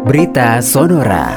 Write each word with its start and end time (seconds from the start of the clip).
Berita 0.00 0.64
Sonora. 0.64 1.28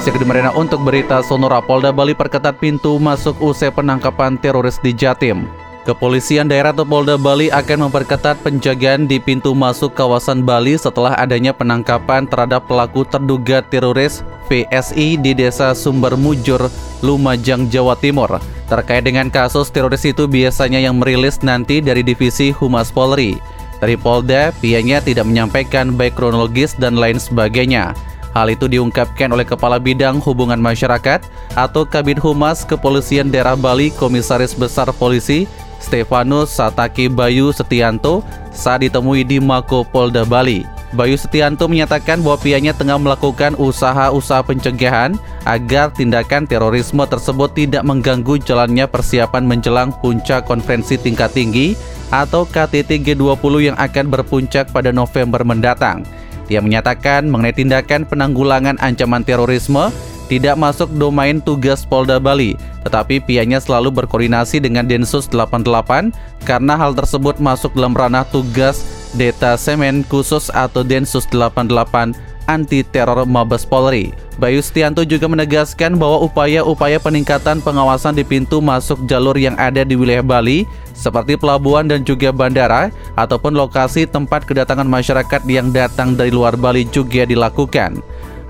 Sekedi 0.00 0.24
Marina 0.24 0.48
untuk 0.56 0.80
berita 0.80 1.20
Sonora 1.20 1.60
Polda 1.60 1.92
Bali 1.92 2.16
perketat 2.16 2.56
pintu 2.56 2.96
masuk 2.96 3.36
usai 3.44 3.68
penangkapan 3.68 4.40
teroris 4.40 4.80
di 4.80 4.96
Jatim. 4.96 5.44
Kepolisian 5.84 6.48
daerah 6.48 6.72
atau 6.72 6.88
Polda 6.88 7.20
Bali 7.20 7.52
akan 7.52 7.92
memperketat 7.92 8.40
penjagaan 8.40 9.04
di 9.04 9.20
pintu 9.20 9.52
masuk 9.52 9.92
kawasan 9.92 10.40
Bali 10.40 10.80
setelah 10.80 11.12
adanya 11.20 11.52
penangkapan 11.52 12.24
terhadap 12.24 12.64
pelaku 12.64 13.04
terduga 13.04 13.60
teroris 13.60 14.24
VSI 14.48 15.20
di 15.20 15.36
Desa 15.36 15.76
Sumber 15.76 16.16
Mujur, 16.16 16.64
Lumajang, 17.04 17.68
Jawa 17.68 17.92
Timur. 18.00 18.40
Terkait 18.72 19.04
dengan 19.04 19.28
kasus 19.28 19.68
teroris 19.68 20.08
itu 20.08 20.24
biasanya 20.24 20.80
yang 20.80 20.96
merilis 20.96 21.44
nanti 21.44 21.84
dari 21.84 22.00
Divisi 22.00 22.56
Humas 22.56 22.88
Polri. 22.88 23.36
Dari 23.82 23.98
Polda, 23.98 24.54
pihaknya 24.62 25.02
tidak 25.02 25.26
menyampaikan 25.26 25.94
baik 25.94 26.14
kronologis 26.14 26.74
dan 26.78 26.94
lain 26.98 27.18
sebagainya. 27.18 27.94
Hal 28.34 28.50
itu 28.50 28.66
diungkapkan 28.66 29.30
oleh 29.30 29.46
Kepala 29.46 29.78
Bidang 29.78 30.18
Hubungan 30.18 30.58
Masyarakat 30.58 31.22
atau 31.54 31.86
Kabid 31.86 32.18
Humas 32.18 32.66
Kepolisian 32.66 33.30
Daerah 33.30 33.54
Bali 33.54 33.94
Komisaris 33.94 34.58
Besar 34.58 34.90
Polisi 34.90 35.46
Stefanus 35.78 36.50
Sataki 36.50 37.06
Bayu 37.06 37.54
Setianto 37.54 38.26
saat 38.50 38.82
ditemui 38.82 39.22
di 39.22 39.38
Mako 39.38 39.86
Polda 39.86 40.26
Bali. 40.26 40.66
Bayu 40.94 41.18
Setianto 41.18 41.66
menyatakan 41.66 42.22
bahwa 42.22 42.38
pihaknya 42.38 42.70
tengah 42.74 42.98
melakukan 42.98 43.58
usaha-usaha 43.58 44.46
pencegahan 44.46 45.18
agar 45.42 45.90
tindakan 45.90 46.46
terorisme 46.46 47.02
tersebut 47.02 47.50
tidak 47.54 47.82
mengganggu 47.82 48.38
jalannya 48.38 48.86
persiapan 48.86 49.42
menjelang 49.42 49.90
puncak 49.98 50.46
konferensi 50.46 50.94
tingkat 50.94 51.34
tinggi 51.34 51.74
atau 52.14 52.46
KTT 52.46 53.02
G20 53.02 53.74
yang 53.74 53.76
akan 53.76 54.06
berpuncak 54.06 54.70
pada 54.70 54.94
November 54.94 55.42
mendatang. 55.42 56.06
Dia 56.46 56.62
menyatakan 56.62 57.26
mengenai 57.26 57.56
tindakan 57.56 58.06
penanggulangan 58.06 58.78
ancaman 58.78 59.26
terorisme 59.26 59.90
tidak 60.24 60.56
masuk 60.56 60.88
domain 60.96 61.36
tugas 61.42 61.84
Polda 61.84 62.16
Bali, 62.16 62.56
tetapi 62.86 63.20
pihaknya 63.20 63.60
selalu 63.60 64.04
berkoordinasi 64.04 64.56
dengan 64.56 64.88
Densus 64.88 65.28
88 65.28 66.14
karena 66.48 66.74
hal 66.80 66.96
tersebut 66.96 67.36
masuk 67.42 67.76
dalam 67.76 67.92
ranah 67.92 68.24
tugas 68.32 68.84
Detasemen 69.20 70.00
Khusus 70.08 70.48
atau 70.48 70.80
Densus 70.80 71.28
88 71.28 72.16
anti 72.46 72.84
teror 72.84 73.24
Mabes 73.24 73.64
Polri. 73.64 74.12
Bayu 74.34 74.58
Stianto 74.58 75.06
juga 75.06 75.30
menegaskan 75.30 75.94
bahwa 75.94 76.26
upaya-upaya 76.26 76.98
peningkatan 76.98 77.62
pengawasan 77.62 78.18
di 78.18 78.26
pintu 78.26 78.58
masuk 78.58 79.06
jalur 79.06 79.38
yang 79.38 79.54
ada 79.54 79.86
di 79.86 79.94
wilayah 79.94 80.26
Bali 80.26 80.66
seperti 80.90 81.38
pelabuhan 81.38 81.86
dan 81.86 82.02
juga 82.02 82.34
bandara 82.34 82.90
ataupun 83.14 83.54
lokasi 83.54 84.10
tempat 84.10 84.42
kedatangan 84.42 84.86
masyarakat 84.86 85.42
yang 85.46 85.70
datang 85.70 86.18
dari 86.18 86.34
luar 86.34 86.58
Bali 86.58 86.82
juga 86.90 87.22
dilakukan. 87.22 88.02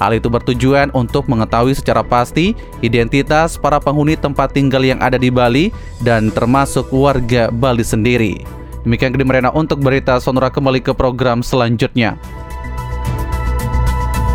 Hal 0.03 0.19
itu 0.19 0.27
bertujuan 0.27 0.91
untuk 0.91 1.31
mengetahui 1.31 1.77
secara 1.77 2.03
pasti 2.03 2.56
identitas 2.83 3.55
para 3.55 3.79
penghuni 3.79 4.19
tempat 4.19 4.51
tinggal 4.51 4.83
yang 4.83 4.98
ada 4.98 5.20
di 5.20 5.31
Bali 5.31 5.70
dan 6.03 6.34
termasuk 6.34 6.91
warga 6.91 7.53
Bali 7.53 7.86
sendiri. 7.86 8.42
Demikian 8.84 9.17
Gede 9.17 9.25
Merena 9.25 9.48
untuk 9.55 9.81
berita 9.81 10.20
Sonora 10.20 10.53
kembali 10.53 10.84
ke 10.84 10.92
program 10.92 11.41
selanjutnya. 11.41 12.20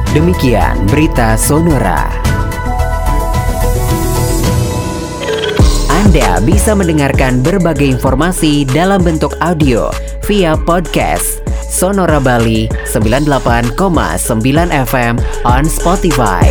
Demikian 0.10 0.90
berita 0.90 1.38
Sonora. 1.38 2.10
Anda 5.86 6.42
bisa 6.42 6.74
mendengarkan 6.74 7.46
berbagai 7.46 7.86
informasi 7.86 8.66
dalam 8.66 9.06
bentuk 9.06 9.38
audio 9.38 9.94
via 10.26 10.58
podcast 10.58 11.46
Sonora 11.70 12.18
Bali 12.18 12.66
98,9 12.90 13.70
FM 14.74 15.22
on 15.46 15.64
Spotify. 15.70 16.42